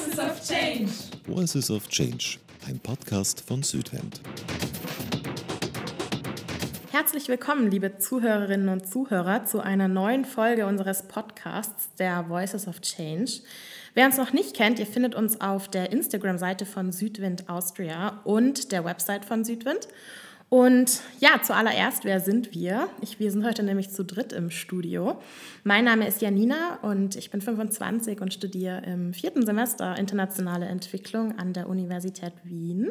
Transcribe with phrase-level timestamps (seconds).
[0.00, 0.92] Voices of Change.
[1.26, 4.22] Voices of Change, ein Podcast von Südwind.
[6.90, 12.80] Herzlich willkommen, liebe Zuhörerinnen und Zuhörer, zu einer neuen Folge unseres Podcasts, der Voices of
[12.80, 13.42] Change.
[13.92, 18.72] Wer uns noch nicht kennt, ihr findet uns auf der Instagram-Seite von Südwind Austria und
[18.72, 19.86] der Website von Südwind.
[20.50, 22.88] Und ja, zuallererst, wer sind wir?
[23.00, 25.20] Ich, wir sind heute nämlich zu dritt im Studio.
[25.62, 31.38] Mein Name ist Janina und ich bin 25 und studiere im vierten Semester internationale Entwicklung
[31.38, 32.90] an der Universität Wien.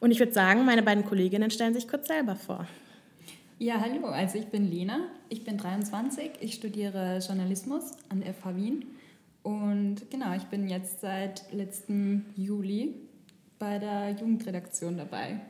[0.00, 2.66] Und ich würde sagen, meine beiden Kolleginnen stellen sich kurz selber vor.
[3.58, 4.98] Ja, hallo, also ich bin Lena,
[5.30, 8.84] ich bin 23, ich studiere Journalismus an der FH Wien
[9.42, 12.94] und genau, ich bin jetzt seit letztem Juli
[13.58, 15.40] bei der Jugendredaktion dabei.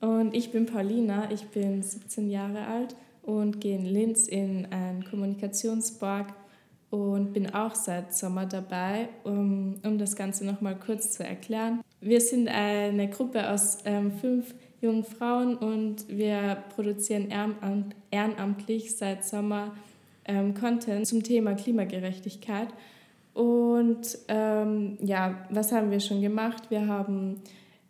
[0.00, 5.04] Und ich bin Paulina, ich bin 17 Jahre alt und gehe in Linz in einen
[5.04, 6.34] Kommunikationspark
[6.90, 11.80] und bin auch seit Sommer dabei, um, um das Ganze nochmal kurz zu erklären.
[12.00, 17.28] Wir sind eine Gruppe aus ähm, fünf jungen Frauen und wir produzieren
[18.10, 19.74] ehrenamtlich seit Sommer
[20.26, 22.68] ähm, Content zum Thema Klimagerechtigkeit.
[23.34, 26.70] Und ähm, ja, was haben wir schon gemacht?
[26.70, 27.42] Wir haben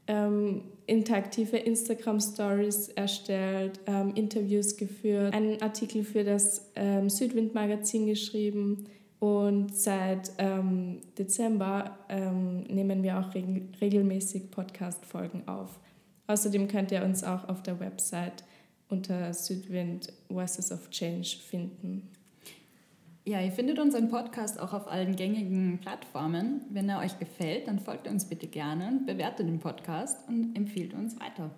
[0.07, 8.87] ähm, interaktive Instagram-Stories erstellt, ähm, Interviews geführt, einen Artikel für das ähm, Südwind-Magazin geschrieben
[9.19, 13.47] und seit ähm, Dezember ähm, nehmen wir auch reg
[13.81, 15.81] regelmäßig Podcast-Folgen auf.
[16.27, 18.45] Außerdem könnt ihr uns auch auf der Website
[18.89, 22.11] unter Südwind Voices of Change finden.
[23.29, 26.61] Ja, ihr findet unseren Podcast auch auf allen gängigen Plattformen.
[26.71, 31.19] Wenn er euch gefällt, dann folgt uns bitte gerne, bewertet den Podcast und empfiehlt uns
[31.19, 31.51] weiter.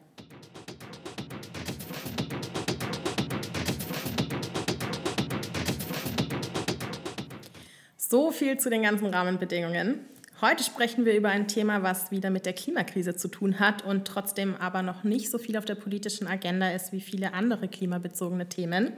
[7.99, 10.07] So viel zu den ganzen Rahmenbedingungen.
[10.41, 14.07] Heute sprechen wir über ein Thema, was wieder mit der Klimakrise zu tun hat und
[14.07, 18.49] trotzdem aber noch nicht so viel auf der politischen Agenda ist wie viele andere klimabezogene
[18.49, 18.93] Themen.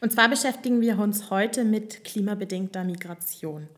[0.00, 3.68] Und zwar beschäftigen wir uns heute mit klimabedingter Migration.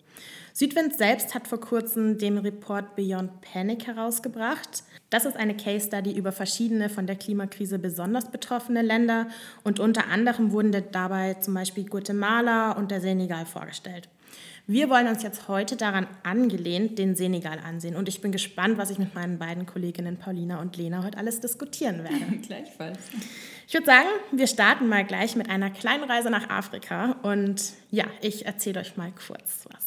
[0.55, 4.83] Südwind selbst hat vor kurzem den Report Beyond Panic herausgebracht.
[5.11, 9.29] Das ist eine Case Study über verschiedene von der Klimakrise besonders betroffene Länder
[9.65, 14.09] und unter anderem wurden dabei zum Beispiel Guatemala und der Senegal vorgestellt.
[14.69, 18.91] Wir wollen uns jetzt heute daran angelehnt den Senegal ansehen und ich bin gespannt, was
[18.91, 22.37] ich mit meinen beiden Kolleginnen Paulina und Lena heute alles diskutieren werde.
[22.47, 22.99] Gleichfalls.
[23.67, 28.05] Ich würde sagen, wir starten mal gleich mit einer kleinen Reise nach Afrika und ja,
[28.21, 29.87] ich erzähle euch mal kurz was.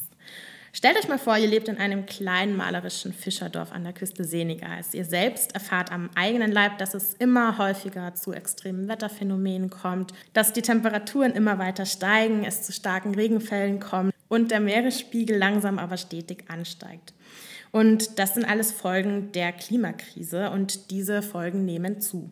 [0.73, 4.93] Stellt euch mal vor, ihr lebt in einem kleinen malerischen Fischerdorf an der Küste Senegals.
[4.93, 10.51] Ihr selbst erfahrt am eigenen Leib, dass es immer häufiger zu extremen Wetterphänomenen kommt, dass
[10.51, 15.97] die Temperaturen immer weiter steigen, es zu starken Regenfällen kommt und der Meeresspiegel langsam aber
[15.97, 17.13] stetig ansteigt.
[17.71, 22.31] Und das sind alles Folgen der Klimakrise und diese Folgen nehmen zu.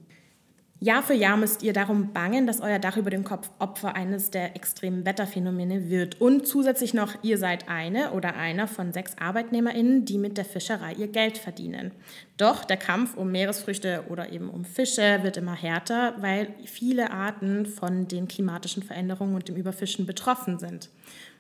[0.84, 4.32] Jahr für Jahr müsst ihr darum bangen, dass euer Dach über dem Kopf Opfer eines
[4.32, 6.20] der extremen Wetterphänomene wird.
[6.20, 10.92] Und zusätzlich noch, ihr seid eine oder einer von sechs ArbeitnehmerInnen, die mit der Fischerei
[10.92, 11.92] ihr Geld verdienen.
[12.36, 17.66] Doch der Kampf um Meeresfrüchte oder eben um Fische wird immer härter, weil viele Arten
[17.66, 20.90] von den klimatischen Veränderungen und dem Überfischen betroffen sind.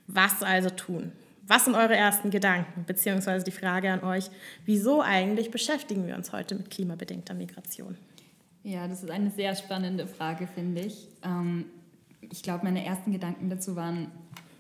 [0.08, 1.12] Was also tun?
[1.46, 2.86] Was sind eure ersten Gedanken?
[2.86, 4.30] Beziehungsweise die Frage an euch,
[4.66, 7.98] wieso eigentlich beschäftigen wir uns heute mit klimabedingter Migration?
[8.64, 11.10] Ja, das ist eine sehr spannende Frage, finde ich.
[11.22, 11.66] Ähm,
[12.22, 14.10] ich glaube, meine ersten Gedanken dazu waren,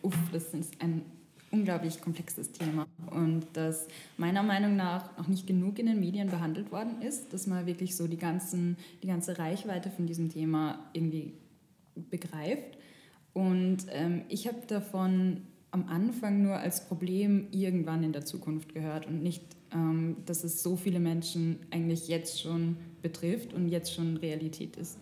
[0.01, 1.05] uff, das ist ein
[1.51, 3.87] unglaublich komplexes Thema und das
[4.17, 7.95] meiner Meinung nach noch nicht genug in den Medien behandelt worden ist, dass man wirklich
[7.95, 11.33] so die, ganzen, die ganze Reichweite von diesem Thema irgendwie
[11.95, 12.77] begreift.
[13.33, 19.07] Und ähm, ich habe davon am Anfang nur als Problem irgendwann in der Zukunft gehört
[19.07, 24.17] und nicht, ähm, dass es so viele Menschen eigentlich jetzt schon betrifft und jetzt schon
[24.17, 24.97] Realität ist.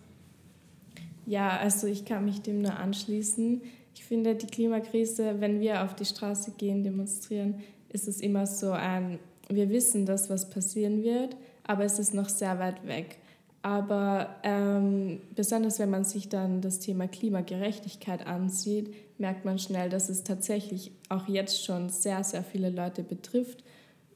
[1.26, 3.60] Ja, also ich kann mich dem nur anschließen.
[3.94, 7.56] Ich finde, die Klimakrise, wenn wir auf die Straße gehen, demonstrieren,
[7.90, 9.18] ist es immer so ein,
[9.48, 13.18] wir wissen, dass was passieren wird, aber es ist noch sehr weit weg.
[13.62, 20.08] Aber ähm, besonders wenn man sich dann das Thema Klimagerechtigkeit ansieht, merkt man schnell, dass
[20.08, 23.62] es tatsächlich auch jetzt schon sehr, sehr viele Leute betrifft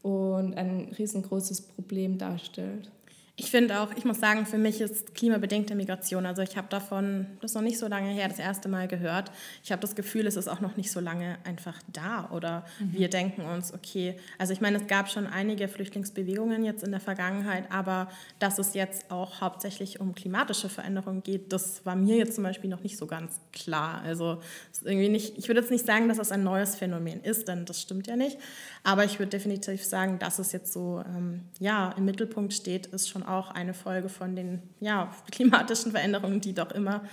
[0.02, 2.90] und ein riesengroßes Problem darstellt.
[3.38, 7.26] Ich finde auch, ich muss sagen, für mich ist klimabedingte Migration, also ich habe davon,
[7.42, 9.30] das ist noch nicht so lange her, das erste Mal gehört.
[9.62, 12.94] Ich habe das Gefühl, es ist auch noch nicht so lange einfach da oder mhm.
[12.94, 17.00] wir denken uns, okay, also ich meine, es gab schon einige Flüchtlingsbewegungen jetzt in der
[17.00, 22.36] Vergangenheit, aber dass es jetzt auch hauptsächlich um klimatische Veränderungen geht, das war mir jetzt
[22.36, 24.00] zum Beispiel noch nicht so ganz klar.
[24.02, 24.40] Also
[24.82, 27.82] irgendwie nicht, ich würde jetzt nicht sagen, dass es ein neues Phänomen ist, denn das
[27.82, 28.38] stimmt ja nicht,
[28.82, 33.10] aber ich würde definitiv sagen, dass es jetzt so ähm, ja, im Mittelpunkt steht, ist
[33.10, 37.04] schon auch eine Folge von den ja, klimatischen Veränderungen, die doch immer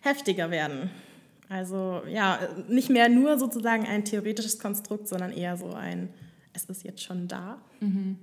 [0.00, 0.90] heftiger werden.
[1.48, 6.08] Also ja, nicht mehr nur sozusagen ein theoretisches Konstrukt, sondern eher so ein,
[6.52, 7.58] es ist jetzt schon da.
[7.80, 8.18] Mhm.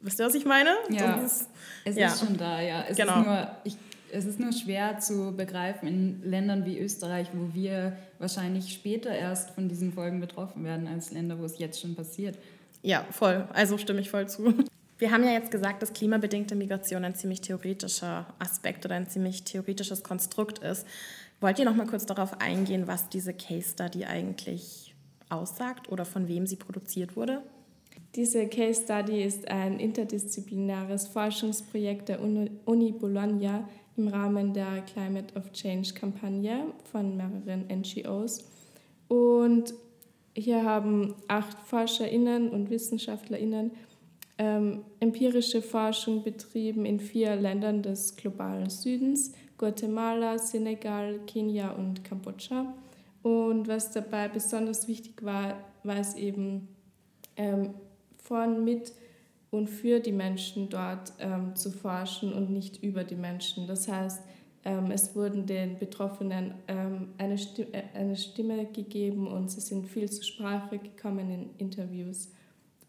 [0.00, 0.70] Wisst ihr, was ich meine?
[0.90, 1.48] Ja, ist,
[1.84, 2.08] es ja.
[2.08, 2.84] ist schon da, ja.
[2.88, 3.18] Es, genau.
[3.18, 3.76] ist nur, ich,
[4.12, 9.50] es ist nur schwer zu begreifen in Ländern wie Österreich, wo wir wahrscheinlich später erst
[9.50, 12.38] von diesen Folgen betroffen werden, als Länder, wo es jetzt schon passiert.
[12.82, 13.48] Ja, voll.
[13.52, 14.54] Also stimme ich voll zu.
[14.98, 19.44] Wir haben ja jetzt gesagt, dass klimabedingte Migration ein ziemlich theoretischer Aspekt oder ein ziemlich
[19.44, 20.84] theoretisches Konstrukt ist.
[21.40, 24.96] Wollt ihr noch mal kurz darauf eingehen, was diese Case Study eigentlich
[25.28, 27.42] aussagt oder von wem sie produziert wurde?
[28.16, 35.52] Diese Case Study ist ein interdisziplinäres Forschungsprojekt der Uni Bologna im Rahmen der Climate of
[35.52, 38.44] Change Kampagne von mehreren NGOs.
[39.06, 39.74] Und
[40.34, 43.72] hier haben acht ForscherInnen und WissenschaftlerInnen
[44.38, 52.72] ähm, empirische Forschung betrieben in vier Ländern des globalen Südens, Guatemala, Senegal, Kenia und Kambodscha.
[53.22, 56.68] Und was dabei besonders wichtig war, war es eben
[57.36, 57.74] ähm,
[58.16, 58.92] von, mit
[59.50, 63.66] und für die Menschen dort ähm, zu forschen und nicht über die Menschen.
[63.66, 64.22] Das heißt,
[64.64, 69.86] ähm, es wurden den Betroffenen ähm, eine, Stimme, äh, eine Stimme gegeben und sie sind
[69.88, 72.30] viel zur Sprache gekommen in Interviews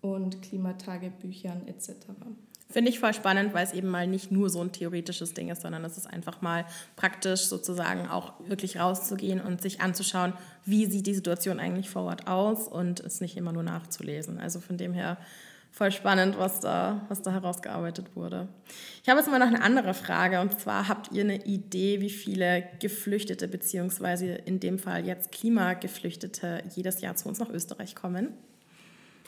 [0.01, 1.92] und Klimatagebüchern etc.
[2.72, 5.63] Finde ich voll spannend, weil es eben mal nicht nur so ein theoretisches Ding ist,
[5.63, 6.66] sondern es ist einfach mal
[6.96, 10.34] praktisch sozusagen auch wirklich rauszugehen und sich anzuschauen,
[10.66, 14.38] wie sieht die Situation eigentlich vor Ort aus und es nicht immer nur nachzulesen.
[14.38, 15.18] Also von dem her
[15.72, 18.48] voll spannend, was da, was da herausgearbeitet wurde.
[19.02, 22.10] Ich habe jetzt mal noch eine andere Frage und zwar habt ihr eine Idee, wie
[22.12, 28.30] viele Geflüchtete beziehungsweise in dem Fall jetzt Klimageflüchtete jedes Jahr zu uns nach Österreich kommen?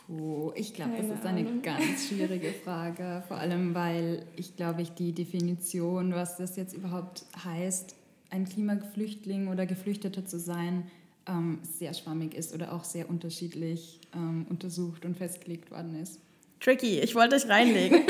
[0.07, 4.91] Puh, ich glaube, das ist eine ganz schwierige Frage, vor allem weil ich glaube, ich
[4.91, 7.95] die Definition, was das jetzt überhaupt heißt,
[8.29, 10.89] ein Klimaflüchtling oder Geflüchteter zu sein,
[11.27, 16.19] ähm, sehr schwammig ist oder auch sehr unterschiedlich ähm, untersucht und festgelegt worden ist.
[16.61, 18.01] Tricky, ich wollte euch reinlegen.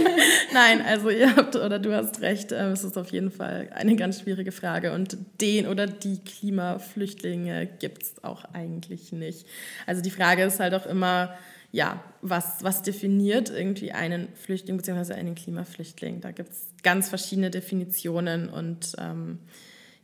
[0.52, 3.96] Nein, also ihr habt oder du hast recht, äh, es ist auf jeden Fall eine
[3.96, 9.44] ganz schwierige Frage und den oder die Klimaflüchtlinge gibt es auch eigentlich nicht.
[9.86, 11.34] Also die Frage ist halt auch immer,
[11.72, 15.14] ja, was, was definiert irgendwie einen Flüchtling bzw.
[15.14, 16.20] einen Klimaflüchtling?
[16.20, 19.40] Da gibt es ganz verschiedene Definitionen und ähm,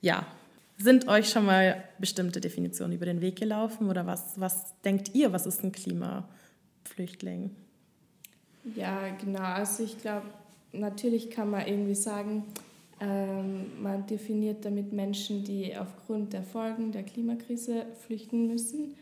[0.00, 0.26] ja,
[0.76, 5.32] sind euch schon mal bestimmte Definitionen über den Weg gelaufen oder was, was denkt ihr,
[5.32, 7.54] was ist ein Klimaflüchtling?
[8.64, 9.40] Ja, genau.
[9.40, 10.26] Also ich glaube,
[10.72, 12.44] natürlich kann man irgendwie sagen,
[13.00, 18.94] ähm, man definiert damit Menschen, die aufgrund der Folgen der Klimakrise flüchten müssen.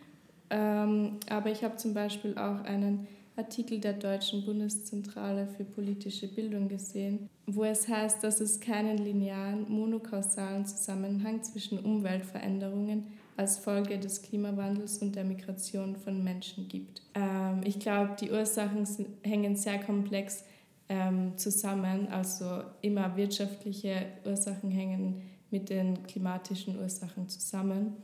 [0.49, 6.69] Ähm, aber ich habe zum Beispiel auch einen Artikel der Deutschen Bundeszentrale für politische Bildung
[6.69, 13.07] gesehen, wo es heißt, dass es keinen linearen, monokausalen Zusammenhang zwischen Umweltveränderungen
[13.41, 17.01] als Folge des Klimawandels und der Migration von Menschen gibt.
[17.15, 18.87] Ähm, ich glaube, die Ursachen
[19.23, 20.45] hängen sehr komplex
[20.91, 22.09] ähm, zusammen.
[22.09, 27.97] Also immer wirtschaftliche Ursachen hängen mit den klimatischen Ursachen zusammen.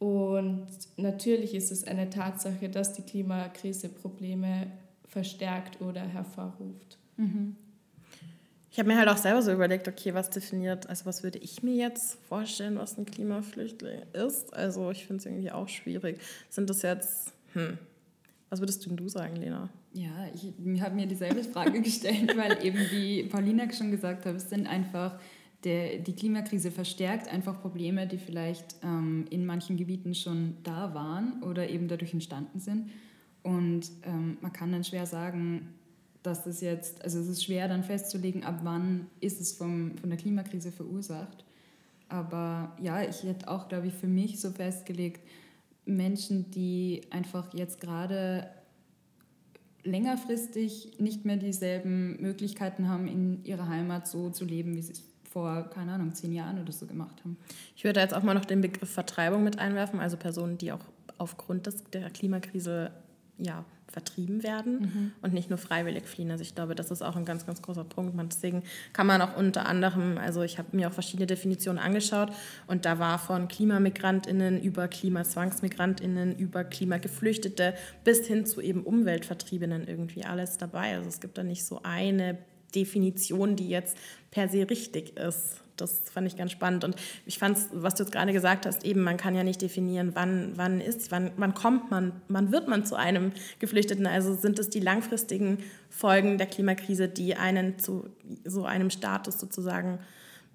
[0.00, 0.66] Und
[0.96, 4.72] natürlich ist es eine Tatsache, dass die Klimakrise Probleme
[5.06, 6.98] verstärkt oder hervorruft.
[7.16, 7.54] Mhm.
[8.74, 11.62] Ich habe mir halt auch selber so überlegt, okay, was definiert, also was würde ich
[11.62, 14.52] mir jetzt vorstellen, was ein Klimaflüchtling ist?
[14.52, 16.18] Also ich finde es irgendwie auch schwierig.
[16.50, 17.78] Sind das jetzt, hm,
[18.50, 19.68] was würdest du sagen, Lena?
[19.92, 24.50] Ja, ich habe mir dieselbe Frage gestellt, weil eben wie Paulina schon gesagt hat, es
[24.50, 25.20] sind einfach,
[25.62, 31.44] der, die Klimakrise verstärkt einfach Probleme, die vielleicht ähm, in manchen Gebieten schon da waren
[31.44, 32.90] oder eben dadurch entstanden sind.
[33.44, 35.74] Und ähm, man kann dann schwer sagen,
[36.24, 40.08] dass das jetzt, also es ist schwer dann festzulegen, ab wann ist es vom, von
[40.08, 41.44] der Klimakrise verursacht.
[42.08, 45.20] Aber ja, ich hätte auch, glaube ich, für mich so festgelegt,
[45.84, 48.48] Menschen, die einfach jetzt gerade
[49.82, 55.02] längerfristig nicht mehr dieselben Möglichkeiten haben, in ihrer Heimat so zu leben, wie sie es
[55.30, 57.36] vor, keine Ahnung, zehn Jahren oder so gemacht haben.
[57.76, 60.86] Ich würde jetzt auch mal noch den Begriff Vertreibung mit einwerfen, also Personen, die auch
[61.18, 62.92] aufgrund des, der Klimakrise
[63.36, 65.12] ja, vertrieben werden mhm.
[65.22, 66.32] und nicht nur freiwillig fliehen.
[66.32, 68.14] Also ich glaube, das ist auch ein ganz, ganz großer Punkt.
[68.30, 72.32] deswegen kann man auch unter anderem, also ich habe mir auch verschiedene Definitionen angeschaut
[72.66, 80.24] und da war von KlimamigrantInnen über KlimazwangsmigrantInnen über Klimageflüchtete bis hin zu eben Umweltvertriebenen irgendwie
[80.24, 80.96] alles dabei.
[80.96, 82.38] Also es gibt da nicht so eine
[82.74, 83.96] Definition, die jetzt
[84.32, 86.84] per se richtig ist das fand ich ganz spannend.
[86.84, 90.12] Und ich fand was du jetzt gerade gesagt hast, eben, man kann ja nicht definieren,
[90.14, 94.06] wann, wann ist, wann, wann kommt man, wann wird man zu einem Geflüchteten.
[94.06, 95.58] Also sind es die langfristigen
[95.90, 98.08] Folgen der Klimakrise, die einen zu
[98.44, 99.98] so einem Status sozusagen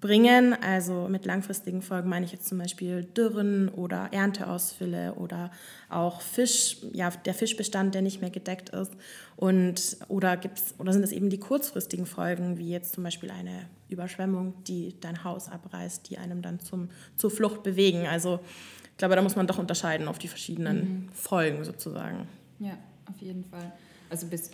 [0.00, 0.54] bringen.
[0.62, 5.50] Also mit langfristigen Folgen meine ich jetzt zum Beispiel Dürren oder Ernteausfälle oder
[5.88, 8.92] auch Fisch, ja, der Fischbestand, der nicht mehr gedeckt ist.
[9.36, 13.66] Und, oder, gibt's, oder sind es eben die kurzfristigen Folgen, wie jetzt zum Beispiel eine
[13.88, 18.06] Überschwemmung, die dein Haus abreißt, die einem dann zum, zur Flucht bewegen.
[18.06, 18.40] Also
[18.84, 21.08] ich glaube, da muss man doch unterscheiden auf die verschiedenen mhm.
[21.12, 22.28] Folgen sozusagen.
[22.58, 22.76] Ja,
[23.06, 23.72] auf jeden Fall.
[24.10, 24.50] Also bis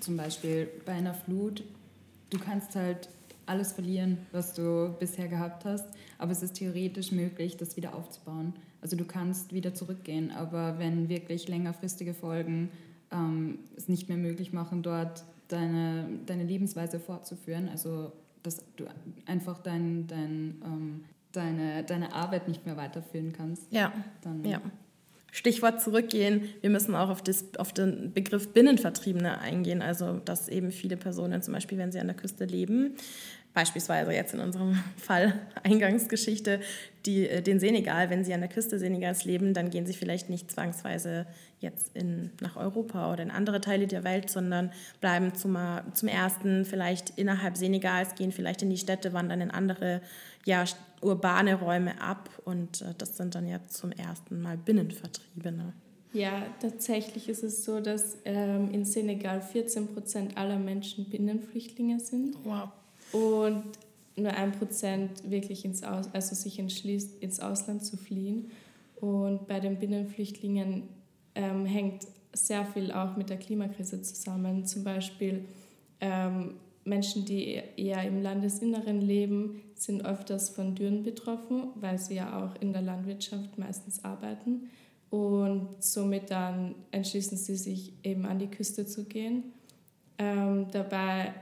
[0.00, 1.62] zum Beispiel bei einer Flut,
[2.30, 3.08] du kannst halt
[3.46, 5.86] alles verlieren, was du bisher gehabt hast.
[6.18, 8.54] Aber es ist theoretisch möglich, das wieder aufzubauen.
[8.80, 12.70] Also du kannst wieder zurückgehen, aber wenn wirklich längerfristige Folgen
[13.10, 18.12] ähm, es nicht mehr möglich machen, dort deine, deine Lebensweise fortzuführen, also
[18.42, 18.84] dass du
[19.26, 23.92] einfach dein, dein, ähm, deine, deine Arbeit nicht mehr weiterführen kannst, ja.
[24.22, 24.60] dann ja.
[25.36, 30.70] Stichwort zurückgehen, wir müssen auch auf, das, auf den Begriff Binnenvertriebene eingehen, also dass eben
[30.70, 32.96] viele Personen zum Beispiel, wenn sie an der Küste leben,
[33.56, 35.32] beispielsweise jetzt in unserem Fall
[35.62, 36.60] Eingangsgeschichte,
[37.06, 40.28] die, äh, den Senegal, wenn sie an der Küste Senegals leben, dann gehen sie vielleicht
[40.28, 41.26] nicht zwangsweise
[41.58, 44.70] jetzt in, nach Europa oder in andere Teile der Welt, sondern
[45.00, 45.56] bleiben zum,
[45.94, 50.02] zum ersten vielleicht innerhalb Senegals, gehen vielleicht in die Städte, wandern in andere
[50.44, 50.64] ja,
[51.00, 55.72] urbane Räume ab und äh, das sind dann jetzt zum ersten Mal Binnenvertriebene.
[56.12, 62.36] Ja, tatsächlich ist es so, dass ähm, in Senegal 14 Prozent aller Menschen Binnenflüchtlinge sind.
[62.44, 62.68] Wow.
[63.12, 63.64] Und
[64.16, 68.50] nur ein Prozent wirklich ins Aus, also sich entschließt, ins Ausland zu fliehen.
[68.96, 70.84] Und bei den Binnenflüchtlingen
[71.34, 74.64] ähm, hängt sehr viel auch mit der Klimakrise zusammen.
[74.64, 75.44] Zum Beispiel
[76.00, 82.44] ähm, Menschen, die eher im Landesinneren leben, sind öfters von Dürren betroffen, weil sie ja
[82.44, 84.70] auch in der Landwirtschaft meistens arbeiten.
[85.10, 89.52] Und somit dann entschließen sie sich eben an die Küste zu gehen.
[90.18, 91.34] Ähm, dabei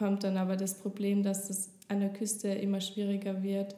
[0.00, 3.76] kommt dann aber das Problem, dass es an der Küste immer schwieriger wird,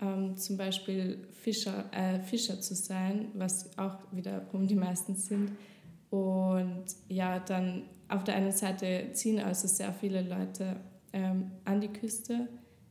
[0.00, 5.52] ähm, zum Beispiel Fischer, äh, Fischer zu sein, was auch wiederum die meisten sind.
[6.08, 10.76] Und ja, dann auf der einen Seite ziehen also sehr viele Leute
[11.12, 12.48] ähm, an die Küste,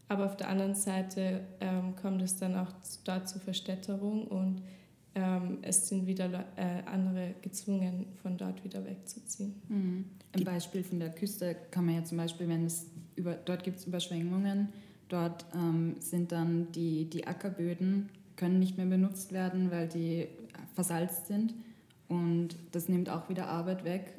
[0.07, 2.71] aber auf der anderen Seite ähm, kommt es dann auch
[3.05, 4.61] dort zur Verstädterung und
[5.15, 9.55] ähm, es sind wieder äh, andere gezwungen, von dort wieder wegzuziehen.
[9.67, 10.05] Mhm.
[10.33, 13.79] Ein Beispiel von der Küste kann man ja zum Beispiel, wenn es über, dort gibt
[13.79, 14.69] es Überschwemmungen,
[15.09, 20.27] dort ähm, sind dann die, die Ackerböden, können nicht mehr benutzt werden, weil die
[20.75, 21.53] versalzt sind
[22.07, 24.13] und das nimmt auch wieder Arbeit weg.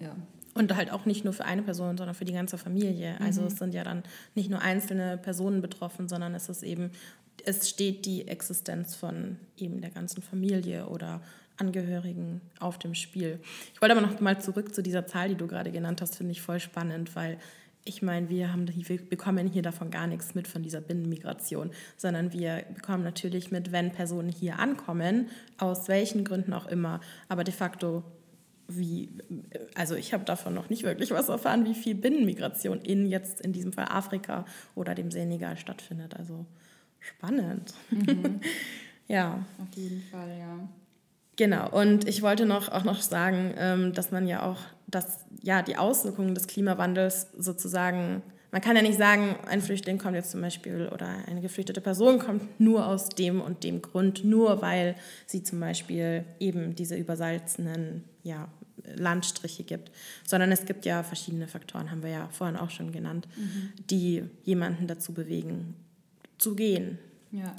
[0.00, 0.16] Ja.
[0.54, 3.20] Und halt auch nicht nur für eine Person, sondern für die ganze Familie.
[3.20, 3.46] Also mhm.
[3.48, 4.02] es sind ja dann
[4.34, 6.90] nicht nur einzelne Personen betroffen, sondern es ist eben
[7.44, 11.20] es steht die Existenz von eben der ganzen Familie oder
[11.56, 13.40] Angehörigen auf dem Spiel.
[13.72, 16.32] Ich wollte aber noch mal zurück zu dieser Zahl, die du gerade genannt hast, finde
[16.32, 17.38] ich voll spannend, weil
[17.86, 22.32] ich meine, wir, haben, wir bekommen hier davon gar nichts mit von dieser Binnenmigration, sondern
[22.32, 27.52] wir bekommen natürlich mit, wenn Personen hier ankommen, aus welchen Gründen auch immer, aber de
[27.52, 28.02] facto
[28.66, 29.10] wie,
[29.74, 33.52] also ich habe davon noch nicht wirklich was erfahren, wie viel Binnenmigration in jetzt in
[33.52, 36.16] diesem Fall Afrika oder dem Senegal stattfindet.
[36.16, 36.46] Also
[37.04, 37.74] Spannend.
[37.90, 38.40] Mhm.
[39.08, 39.44] ja.
[39.58, 40.68] Auf jeden Fall, ja.
[41.36, 45.62] Genau, und ich wollte noch, auch noch sagen, ähm, dass man ja auch, dass ja
[45.62, 48.22] die Auswirkungen des Klimawandels sozusagen,
[48.52, 52.20] man kann ja nicht sagen, ein Flüchtling kommt jetzt zum Beispiel oder eine geflüchtete Person
[52.20, 54.94] kommt nur aus dem und dem Grund, nur weil
[55.26, 58.48] sie zum Beispiel eben diese übersalzenen ja,
[58.94, 59.90] Landstriche gibt,
[60.24, 63.72] sondern es gibt ja verschiedene Faktoren, haben wir ja vorhin auch schon genannt, mhm.
[63.90, 65.74] die jemanden dazu bewegen,
[66.38, 66.98] zu gehen.
[67.32, 67.56] Ja,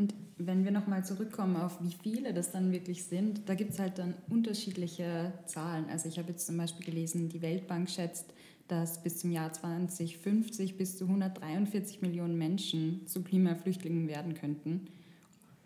[0.00, 3.78] und wenn wir nochmal zurückkommen auf wie viele das dann wirklich sind, da gibt es
[3.78, 5.84] halt dann unterschiedliche Zahlen.
[5.90, 8.32] Also ich habe jetzt zum Beispiel gelesen, die Weltbank schätzt,
[8.66, 14.86] dass bis zum Jahr 2050 bis zu 143 Millionen Menschen zu Klimaflüchtlingen werden könnten.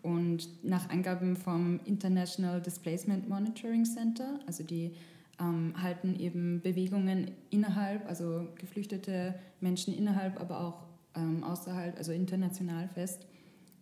[0.01, 4.91] Und nach Angaben vom International Displacement Monitoring Center, also die
[5.39, 10.83] ähm, halten eben Bewegungen innerhalb, also geflüchtete Menschen innerhalb, aber auch
[11.15, 13.25] ähm, außerhalb, also international fest.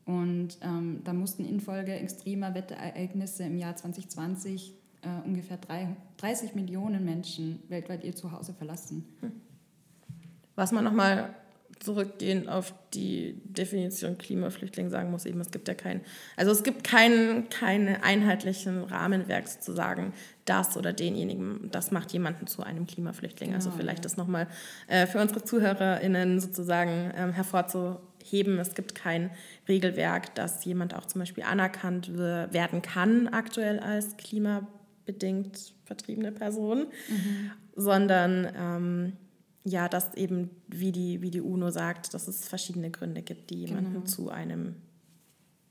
[0.05, 7.05] Und ähm, da mussten infolge extremer Wetterereignisse im Jahr 2020 äh, ungefähr drei, 30 Millionen
[7.05, 9.05] Menschen weltweit ihr Zuhause verlassen.
[10.55, 11.33] Was man nochmal
[11.79, 16.01] zurückgehend auf die Definition Klimaflüchtling sagen muss, eben es gibt ja kein,
[16.37, 20.13] also es gibt keinen keine einheitlichen Rahmenwerk sozusagen,
[20.45, 23.53] das oder denjenigen, das macht jemanden zu einem Klimaflüchtling.
[23.53, 24.03] Also genau, also vielleicht ja.
[24.03, 24.47] das nochmal
[24.87, 28.12] äh, für unsere ZuhörerInnen sozusagen ähm, hervorzuheben.
[28.31, 29.31] Es gibt kein
[29.67, 37.51] Regelwerk, dass jemand auch zum Beispiel anerkannt werden kann aktuell als klimabedingt vertriebene Person, mhm.
[37.75, 39.13] sondern ähm,
[39.65, 43.65] ja, dass eben, wie die, wie die UNO sagt, dass es verschiedene Gründe gibt, die
[43.65, 44.05] jemanden genau.
[44.05, 44.75] zu einem,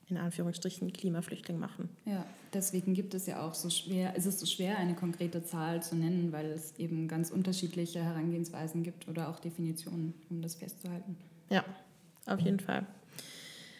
[0.08, 1.90] in Anführungsstrichen, Klimaflüchtling machen.
[2.06, 5.82] Ja, deswegen gibt es ja auch so schwer, ist es so schwer, eine konkrete Zahl
[5.82, 11.16] zu nennen, weil es eben ganz unterschiedliche Herangehensweisen gibt oder auch Definitionen, um das festzuhalten.
[11.50, 11.64] Ja,
[12.26, 12.86] auf jeden Fall.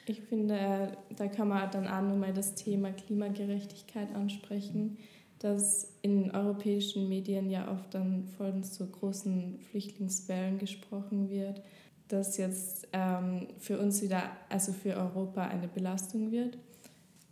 [0.06, 4.99] Ich finde, da kann man dann auch nochmal das Thema Klimagerechtigkeit ansprechen
[5.42, 11.61] dass in europäischen Medien ja oft dann von so großen Flüchtlingswellen gesprochen wird,
[12.06, 16.58] dass jetzt ähm, für uns wieder, also für Europa eine Belastung wird.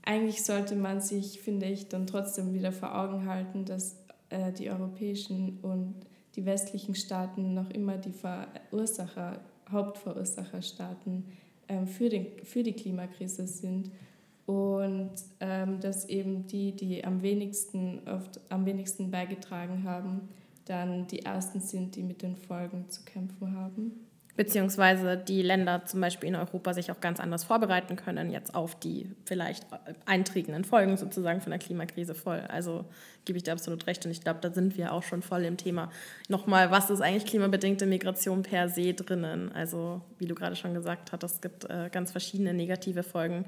[0.02, 3.96] Eigentlich sollte man sich, finde ich, dann trotzdem wieder vor Augen halten, dass
[4.30, 5.94] äh, die europäischen und
[6.34, 9.40] die westlichen Staaten noch immer die Verursacher,
[9.70, 11.24] Hauptverursacherstaaten
[11.68, 13.90] ähm, für, den, für die Klimakrise sind
[14.46, 20.28] und ähm, dass eben die, die am wenigsten, oft am wenigsten beigetragen haben,
[20.64, 23.92] dann die ersten sind, die mit den Folgen zu kämpfen haben.
[24.36, 28.78] Beziehungsweise die Länder zum Beispiel in Europa sich auch ganz anders vorbereiten können, jetzt auf
[28.78, 29.66] die vielleicht
[30.06, 32.40] eintretenden Folgen sozusagen von der Klimakrise voll.
[32.48, 32.86] Also
[33.24, 35.56] gebe ich dir absolut recht und ich glaube, da sind wir auch schon voll im
[35.56, 35.90] Thema.
[36.28, 39.52] Nochmal, was ist eigentlich klimabedingte Migration per se drinnen?
[39.52, 43.44] Also wie du gerade schon gesagt hast, es gibt äh, ganz verschiedene negative Folgen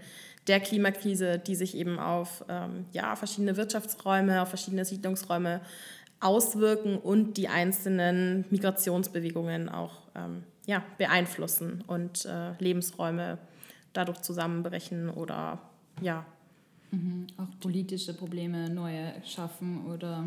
[0.46, 5.60] der Klimakrise, die sich eben auf ähm, ja, verschiedene Wirtschaftsräume, auf verschiedene Siedlungsräume
[6.20, 13.38] auswirken und die einzelnen Migrationsbewegungen auch ähm, ja, beeinflussen und äh, Lebensräume
[13.92, 15.60] dadurch zusammenbrechen oder
[16.00, 16.24] ja.
[16.90, 17.26] Mhm.
[17.38, 20.26] Auch politische Probleme neue schaffen oder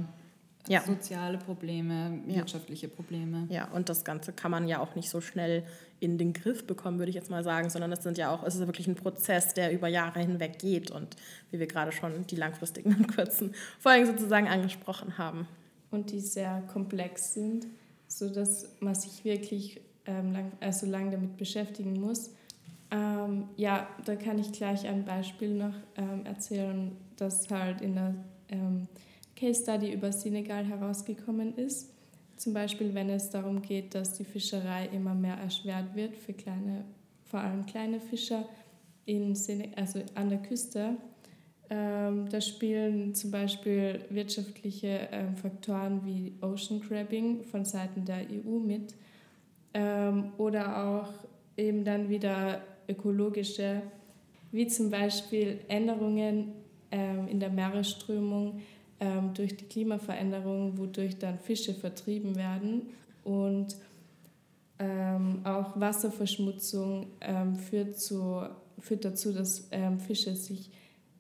[0.68, 0.82] ja.
[0.82, 3.48] soziale Probleme, wirtschaftliche Probleme.
[3.50, 5.64] Ja, und das Ganze kann man ja auch nicht so schnell
[6.00, 8.56] in den Griff bekommen, würde ich jetzt mal sagen, sondern es sind ja auch, es
[8.56, 11.16] ist wirklich ein Prozess, der über Jahre hinweg geht und
[11.52, 15.48] wie wir gerade schon die langfristigen und kurzen Folgen sozusagen angesprochen haben.
[15.92, 17.68] Und die sehr komplex sind,
[18.08, 22.32] sodass man sich wirklich ähm, lang, also lang damit beschäftigen muss.
[22.92, 28.16] Ähm, ja, da kann ich gleich ein Beispiel noch ähm, erzählen, das halt in der
[28.50, 28.88] ähm,
[29.36, 31.92] Case Study über Senegal herausgekommen ist.
[32.38, 36.86] Zum Beispiel, wenn es darum geht, dass die Fischerei immer mehr erschwert wird für kleine,
[37.24, 38.46] vor allem kleine Fischer
[39.06, 40.98] in Sene also an der Küste.
[41.70, 48.60] Ähm, da spielen zum Beispiel wirtschaftliche ähm, Faktoren wie Ocean Crabbing von Seiten der EU
[48.60, 48.94] mit
[49.76, 51.10] ähm, oder auch
[51.58, 53.82] eben dann wieder ökologische,
[54.52, 56.54] wie zum Beispiel Änderungen
[56.92, 58.62] ähm, in der Meeresströmung
[59.02, 62.84] ähm, durch die Klimaveränderung, wodurch dann Fische vertrieben werden
[63.26, 63.76] und
[64.80, 68.44] ähm, auch Wasserverschmutzung ähm, führt, zu,
[68.80, 70.72] führt dazu, dass ähm, Fische sich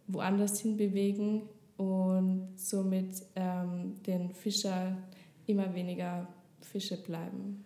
[0.07, 1.41] woanders hinbewegen
[1.77, 4.95] und somit den Fischer
[5.45, 6.25] immer weniger
[6.61, 7.64] Fische bleiben.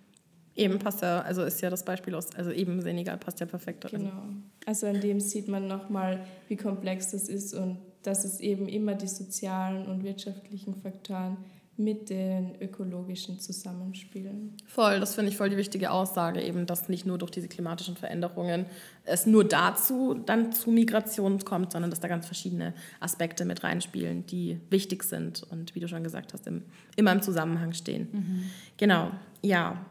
[0.60, 3.86] Eben passt ja, also ist ja das Beispiel aus, also eben Senegal passt ja perfekt
[3.86, 4.02] darin.
[4.02, 4.24] Genau.
[4.66, 8.96] Also an dem sieht man nochmal, wie komplex das ist und dass es eben immer
[8.96, 11.38] die sozialen und wirtschaftlichen Faktoren
[11.80, 14.58] mit den ökologischen zusammenspielen.
[14.68, 17.96] Voll, das finde ich voll die wichtige Aussage, eben, dass nicht nur durch diese klimatischen
[17.96, 18.66] Veränderungen
[19.06, 24.26] es nur dazu dann zu Migration kommt, sondern dass da ganz verschiedene Aspekte mit reinspielen,
[24.26, 26.64] die wichtig sind und wie du schon gesagt hast, im,
[26.98, 28.10] immer im Zusammenhang stehen.
[28.12, 28.44] Mhm.
[28.76, 29.86] Genau, ja.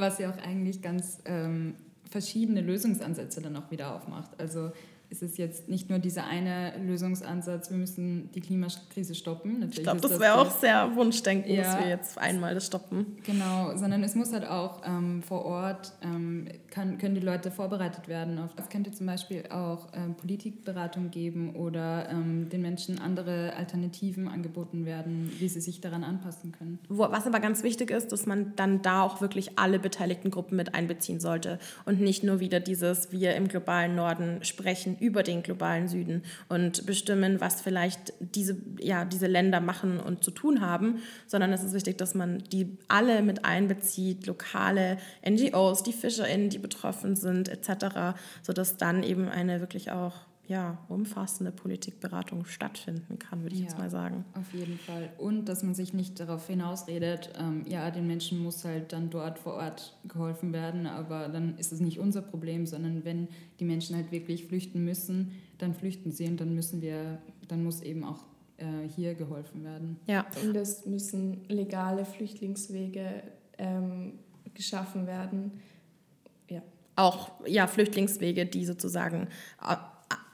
[0.00, 1.74] Was ja auch eigentlich ganz ähm,
[2.10, 4.30] verschiedene Lösungsansätze dann auch wieder aufmacht.
[4.38, 4.72] Also
[5.10, 9.54] ist es jetzt nicht nur dieser eine Lösungsansatz, wir müssen die Klimakrise stoppen.
[9.54, 12.66] Natürlich ich glaube, das, das wäre auch sehr Wunschdenken, ja, dass wir jetzt einmal das
[12.66, 13.18] stoppen.
[13.24, 18.06] Genau, sondern es muss halt auch ähm, vor Ort, ähm, kann, können die Leute vorbereitet
[18.06, 18.38] werden.
[18.38, 24.28] Auf, es könnte zum Beispiel auch ähm, Politikberatung geben oder ähm, den Menschen andere Alternativen
[24.28, 26.78] angeboten werden, wie sie sich daran anpassen können.
[26.88, 30.76] Was aber ganz wichtig ist, dass man dann da auch wirklich alle beteiligten Gruppen mit
[30.76, 35.88] einbeziehen sollte und nicht nur wieder dieses, wir im globalen Norden sprechen über den globalen
[35.88, 41.52] Süden und bestimmen, was vielleicht diese, ja, diese Länder machen und zu tun haben, sondern
[41.52, 47.16] es ist wichtig, dass man die alle mit einbezieht, lokale NGOs, die FischerInnen, die betroffen
[47.16, 53.60] sind, etc., sodass dann eben eine wirklich auch ja, umfassende Politikberatung stattfinden kann, würde ich
[53.60, 54.24] ja, jetzt mal sagen.
[54.34, 55.08] Auf jeden Fall.
[55.16, 59.38] Und dass man sich nicht darauf hinausredet, ähm, ja, den Menschen muss halt dann dort
[59.38, 63.28] vor Ort geholfen werden, aber dann ist es nicht unser Problem, sondern wenn
[63.60, 67.80] die Menschen halt wirklich flüchten müssen, dann flüchten sie und dann müssen wir, dann muss
[67.80, 68.24] eben auch
[68.56, 70.00] äh, hier geholfen werden.
[70.08, 70.26] Ja.
[70.44, 73.22] Und es müssen legale Flüchtlingswege
[73.56, 74.14] ähm,
[74.52, 75.52] geschaffen werden.
[76.48, 76.60] Ja.
[76.96, 79.28] Auch ja, Flüchtlingswege, die sozusagen
[79.62, 79.76] äh,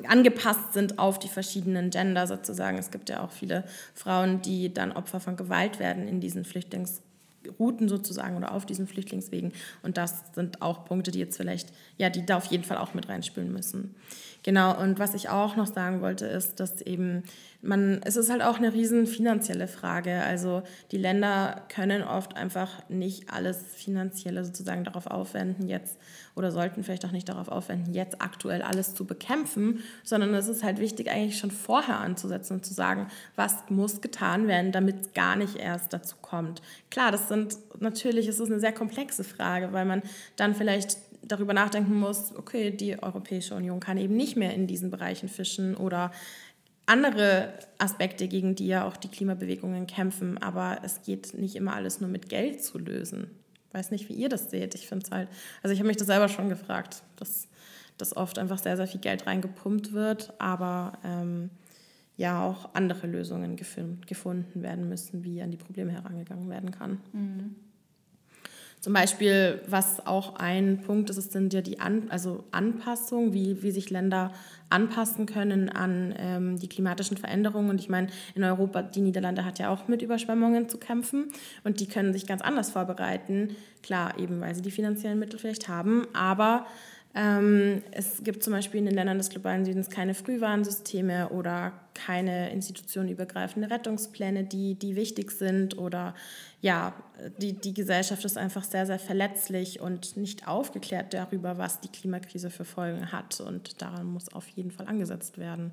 [0.05, 2.79] angepasst sind auf die verschiedenen Gender sozusagen.
[2.79, 7.89] Es gibt ja auch viele Frauen, die dann Opfer von Gewalt werden in diesen Flüchtlingsrouten
[7.89, 9.53] sozusagen oder auf diesen Flüchtlingswegen.
[9.83, 12.95] Und das sind auch Punkte, die jetzt vielleicht, ja, die da auf jeden Fall auch
[12.95, 13.95] mit reinspielen müssen.
[14.43, 17.25] Genau, und was ich auch noch sagen wollte, ist, dass eben
[17.67, 20.23] man, es ist halt auch eine riesen finanzielle Frage.
[20.23, 25.99] Also die Länder können oft einfach nicht alles Finanzielle sozusagen darauf aufwenden, jetzt
[26.35, 30.63] oder sollten vielleicht auch nicht darauf aufwenden, jetzt aktuell alles zu bekämpfen, sondern es ist
[30.63, 35.13] halt wichtig, eigentlich schon vorher anzusetzen und zu sagen, was muss getan werden, damit es
[35.15, 36.63] gar nicht erst dazu kommt.
[36.91, 40.03] Klar, das sind natürlich, es ist eine sehr komplexe Frage, weil man
[40.37, 44.91] dann vielleicht darüber nachdenken muss, okay, die Europäische Union kann eben nicht mehr in diesen
[44.91, 46.13] Bereichen fischen oder
[46.87, 50.39] andere Aspekte, gegen die ja auch die Klimabewegungen kämpfen.
[50.39, 53.31] Aber es geht nicht immer alles nur mit Geld zu lösen.
[53.69, 54.75] Ich weiß nicht, wie ihr das seht.
[54.75, 55.29] Ich finde es halt,
[55.63, 57.49] also ich habe mich das selber schon gefragt, dass,
[57.99, 61.51] dass oft einfach sehr, sehr viel Geld reingepumpt wird, aber ähm,
[62.17, 67.01] ja auch andere Lösungen gefunden werden müssen, wie an die Probleme herangegangen werden kann.
[67.13, 67.57] Mhm.
[68.87, 73.73] Zum Beispiel, was auch ein Punkt ist, sind ja die an, also Anpassung, wie, wie
[73.73, 74.33] sich Länder
[74.71, 77.69] anpassen können an ähm, die klimatischen Veränderungen.
[77.69, 81.33] Und ich meine, in Europa, die Niederlande hat ja auch mit Überschwemmungen zu kämpfen
[81.65, 83.57] und die können sich ganz anders vorbereiten.
[83.83, 86.65] Klar, eben weil sie die finanziellen Mittel vielleicht haben, aber
[87.93, 93.71] es gibt zum Beispiel in den Ländern des globalen Südens keine Frühwarnsysteme oder keine institutionenübergreifende
[93.71, 95.79] Rettungspläne, die, die wichtig sind.
[95.79, 96.15] Oder
[96.61, 96.93] ja,
[97.41, 102.51] die, die Gesellschaft ist einfach sehr, sehr verletzlich und nicht aufgeklärt darüber, was die Klimakrise
[102.51, 103.41] für Folgen hat.
[103.41, 105.73] Und daran muss auf jeden Fall angesetzt werden.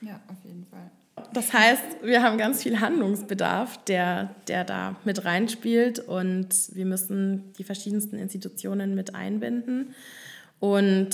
[0.00, 0.90] Ja, auf jeden Fall.
[1.34, 7.52] Das heißt, wir haben ganz viel Handlungsbedarf, der, der da mit reinspielt und wir müssen
[7.58, 9.94] die verschiedensten Institutionen mit einbinden
[10.60, 11.10] und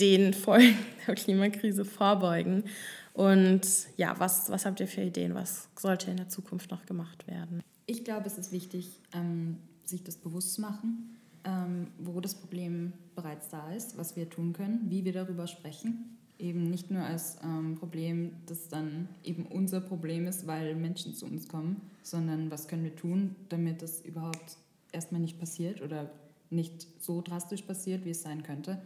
[0.00, 2.64] den Folgen der Klimakrise vorbeugen.
[3.12, 3.62] Und
[3.96, 5.34] ja, was, was habt ihr für Ideen?
[5.34, 7.62] Was sollte in der Zukunft noch gemacht werden?
[7.86, 12.92] Ich glaube, es ist wichtig, ähm, sich das bewusst zu machen, ähm, wo das Problem
[13.14, 16.18] bereits da ist, was wir tun können, wie wir darüber sprechen.
[16.38, 21.26] Eben nicht nur als ähm, Problem, das dann eben unser Problem ist, weil Menschen zu
[21.26, 24.56] uns kommen, sondern was können wir tun, damit das überhaupt
[24.90, 26.10] erstmal nicht passiert oder
[26.50, 28.80] nicht so drastisch passiert, wie es sein könnte.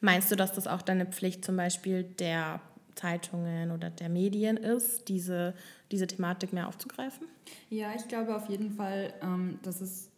[0.00, 2.60] Meinst du, dass das auch deine Pflicht zum Beispiel der
[2.94, 5.54] Zeitungen oder der Medien ist, diese,
[5.90, 7.26] diese Thematik mehr aufzugreifen?
[7.70, 10.10] Ja, ich glaube auf jeden Fall, ähm, dass es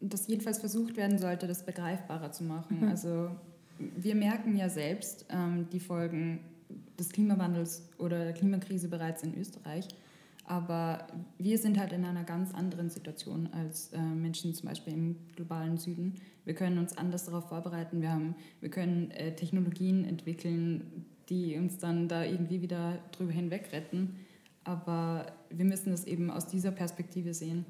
[0.00, 2.80] dass jedenfalls versucht werden sollte, das begreifbarer zu machen.
[2.80, 2.88] Mhm.
[2.88, 3.30] Also
[3.78, 6.40] wir merken ja selbst ähm, die Folgen
[6.98, 9.88] des Klimawandels oder der Klimakrise bereits in Österreich.
[10.46, 11.06] Aber
[11.38, 15.76] wir sind halt in einer ganz anderen Situation als äh, Menschen zum Beispiel im globalen
[15.76, 16.14] Süden.
[16.44, 18.00] Wir können uns anders darauf vorbereiten.
[18.00, 23.72] Wir, haben, wir können äh, Technologien entwickeln, die uns dann da irgendwie wieder drüber hinweg
[23.72, 24.20] retten.
[24.62, 27.64] Aber wir müssen das eben aus dieser Perspektive sehen.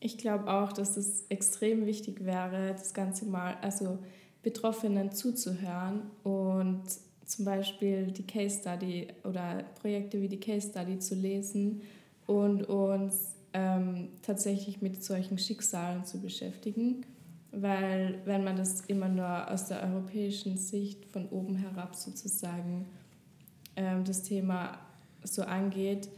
[0.00, 3.98] Ich glaube auch, dass es extrem wichtig wäre, das Ganze mal, also
[4.42, 6.82] Betroffenen zuzuhören und
[7.24, 11.82] zum Beispiel die Case Study oder Projekte wie die Case Study zu lesen
[12.28, 17.06] und uns ähm, tatsächlich mit solchen Schicksalen zu beschäftigen.
[17.50, 22.86] Weil wenn man das immer nur aus der europäischen Sicht von oben herab sozusagen
[23.76, 24.78] ähm, das Thema
[25.24, 26.10] so angeht,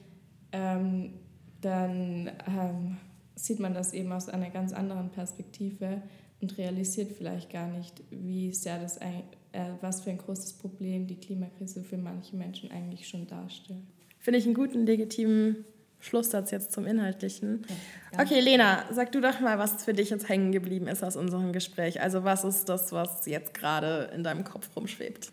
[0.50, 1.14] ähm,
[1.60, 2.96] dann ähm,
[3.36, 6.02] sieht man das eben aus einer ganz anderen Perspektive
[6.40, 9.22] und realisiert vielleicht gar nicht, wie sehr das äh,
[9.80, 13.84] was für ein großes Problem die Klimakrise für manche Menschen eigentlich schon darstellt.
[14.18, 15.64] Finde ich einen guten, legitimen
[16.00, 17.62] Schlusssatz jetzt zum Inhaltlichen.
[18.12, 21.16] Ja, okay, Lena, sag du doch mal, was für dich jetzt hängen geblieben ist aus
[21.16, 22.00] unserem Gespräch.
[22.00, 25.30] Also was ist das, was jetzt gerade in deinem Kopf rumschwebt?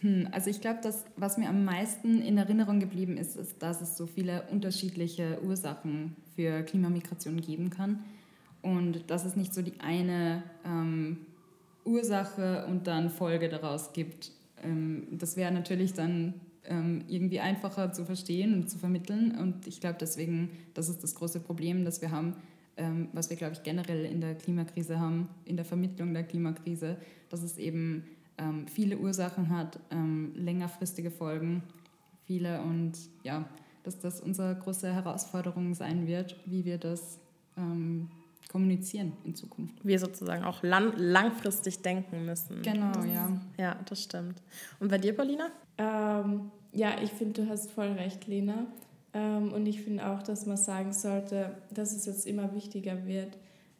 [0.00, 3.80] Hm, also ich glaube, dass was mir am meisten in Erinnerung geblieben ist, ist, dass
[3.80, 8.02] es so viele unterschiedliche Ursachen für Klimamigration geben kann
[8.62, 11.26] und dass es nicht so die eine ähm,
[11.84, 14.32] Ursache und dann Folge daraus gibt.
[14.62, 16.34] Ähm, das wäre natürlich dann
[17.08, 19.36] irgendwie einfacher zu verstehen und zu vermitteln.
[19.36, 22.36] Und ich glaube deswegen, das ist das große Problem, das wir haben,
[22.76, 26.96] ähm, was wir, glaube ich, generell in der Klimakrise haben, in der Vermittlung der Klimakrise,
[27.28, 28.04] dass es eben
[28.38, 31.62] ähm, viele Ursachen hat, ähm, längerfristige Folgen,
[32.24, 32.92] viele und
[33.24, 33.44] ja,
[33.82, 37.18] dass das unsere große Herausforderung sein wird, wie wir das
[37.56, 38.08] ähm,
[38.50, 39.74] kommunizieren in Zukunft.
[39.84, 42.62] Wir sozusagen auch lang, langfristig denken müssen.
[42.62, 43.40] Genau, das, ja.
[43.58, 44.42] Ja, das stimmt.
[44.80, 45.50] Und bei dir, Paulina?
[45.78, 48.66] Ähm, ja, ich finde, du hast voll recht, Lena.
[49.12, 53.36] Ähm, und ich finde auch, dass man sagen sollte, dass es jetzt immer wichtiger wird,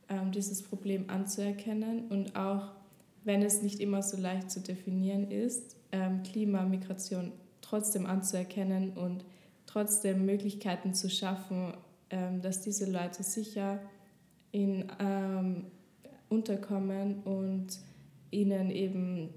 [0.08, 2.72] ähm, dieses Problem anzuerkennen und auch,
[3.24, 9.24] wenn es nicht immer so leicht zu definieren ist, ähm, Klimamigration trotzdem anzuerkennen und
[9.66, 11.74] trotzdem Möglichkeiten zu schaffen,
[12.10, 13.78] ähm, dass diese Leute sicher
[14.50, 15.66] in, ähm,
[16.28, 17.68] unterkommen und
[18.32, 19.28] ihnen eben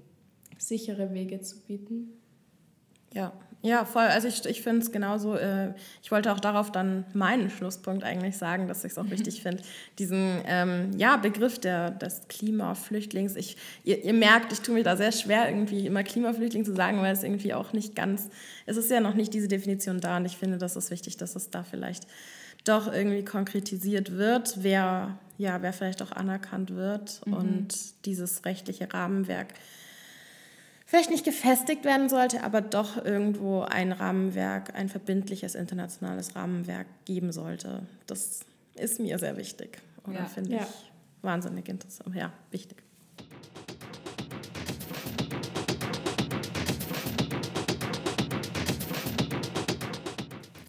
[0.58, 2.12] sichere Wege zu bieten.
[3.14, 3.32] Ja,
[3.64, 4.02] ja, voll.
[4.02, 5.72] Also ich, ich finde es genauso, äh,
[6.02, 9.62] ich wollte auch darauf dann meinen Schlusspunkt eigentlich sagen, dass ich es auch wichtig finde,
[9.98, 13.36] diesen ähm, ja, Begriff der, des Klimaflüchtlings.
[13.36, 17.00] Ich, ihr, ihr merkt, ich tue mir da sehr schwer, irgendwie immer Klimaflüchtling zu sagen,
[17.00, 18.28] weil es irgendwie auch nicht ganz,
[18.66, 21.34] es ist ja noch nicht diese Definition da und ich finde, das ist wichtig, dass
[21.34, 22.06] es da vielleicht
[22.64, 27.32] doch irgendwie konkretisiert wird, wer, ja, wer vielleicht auch anerkannt wird mhm.
[27.32, 29.54] und dieses rechtliche Rahmenwerk
[30.84, 37.32] vielleicht nicht gefestigt werden sollte, aber doch irgendwo ein Rahmenwerk, ein verbindliches internationales Rahmenwerk geben
[37.32, 37.82] sollte.
[38.06, 38.40] Das
[38.74, 40.24] ist mir sehr wichtig oder ja.
[40.26, 40.62] finde ja.
[40.62, 40.92] ich
[41.22, 42.78] wahnsinnig interessant, ja, wichtig.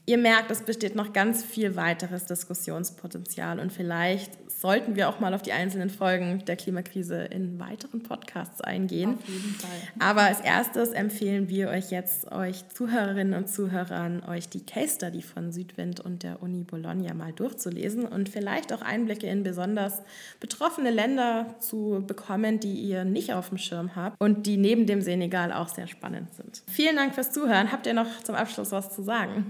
[0.07, 5.35] Ihr merkt, es besteht noch ganz viel weiteres Diskussionspotenzial und vielleicht sollten wir auch mal
[5.35, 9.19] auf die einzelnen Folgen der Klimakrise in weiteren Podcasts eingehen.
[9.19, 9.69] Auf jeden Fall.
[9.99, 15.21] Aber als erstes empfehlen wir euch jetzt, euch Zuhörerinnen und Zuhörern, euch die Case Study
[15.21, 20.01] von Südwind und der Uni Bologna mal durchzulesen und vielleicht auch Einblicke in besonders
[20.39, 25.01] betroffene Länder zu bekommen, die ihr nicht auf dem Schirm habt und die neben dem
[25.01, 26.63] Senegal auch sehr spannend sind.
[26.65, 27.71] Vielen Dank fürs Zuhören.
[27.71, 29.45] Habt ihr noch zum Abschluss was zu sagen?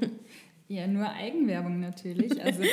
[0.67, 2.31] Ja, nur Eigenwerbung natürlich.
[2.45, 2.63] Also,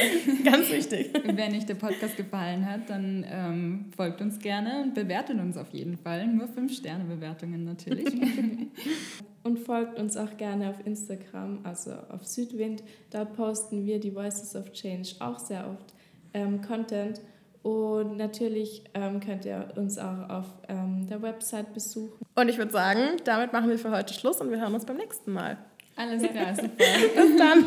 [0.45, 1.13] Ganz wichtig.
[1.25, 5.71] Wenn euch der Podcast gefallen hat, dann ähm, folgt uns gerne und bewertet uns auf
[5.71, 6.27] jeden Fall.
[6.27, 8.07] Nur 5-Sterne-Bewertungen natürlich.
[9.43, 12.83] und folgt uns auch gerne auf Instagram, also auf Südwind.
[13.11, 15.95] Da posten wir die Voices of Change auch sehr oft
[16.35, 17.21] ähm, Content.
[17.63, 22.19] Und natürlich ähm, könnt ihr uns auch auf ähm, der Website besuchen.
[22.35, 24.97] Und ich würde sagen, damit machen wir für heute Schluss und wir hören uns beim
[24.97, 25.59] nächsten Mal.
[25.97, 26.69] Alles klar, super.
[26.69, 27.65] Bis dann.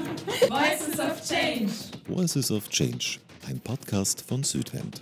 [0.50, 1.72] Voices of Change.
[2.08, 5.02] Voices of Change, ein Podcast von Südwind.